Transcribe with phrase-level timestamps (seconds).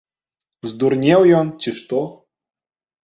[0.71, 2.01] Здурнеў ён, ці што?